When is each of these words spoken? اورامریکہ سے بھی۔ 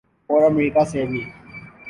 اورامریکہ 0.29 0.83
سے 0.91 1.05
بھی۔ 1.05 1.21